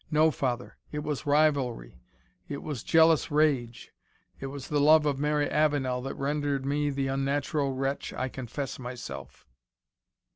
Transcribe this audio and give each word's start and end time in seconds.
"No, 0.09 0.31
father, 0.31 0.77
it 0.91 1.03
was 1.03 1.27
rivalry 1.27 2.01
it 2.49 2.63
was 2.63 2.81
jealous 2.81 3.29
rage 3.29 3.91
it 4.39 4.47
was 4.47 4.67
the 4.67 4.81
love 4.81 5.05
of 5.05 5.19
Mary 5.19 5.47
Avenel, 5.47 6.01
that 6.01 6.15
rendered 6.15 6.65
me 6.65 6.89
the 6.89 7.05
unnatural 7.05 7.71
wretch 7.75 8.11
I 8.11 8.27
confess 8.27 8.79
myself!" 8.79 9.45